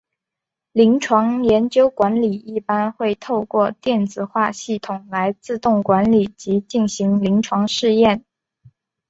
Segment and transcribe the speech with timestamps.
[0.71, 8.25] 临床研究管理一般会透过电子化系统来自动管理及进行临床试验。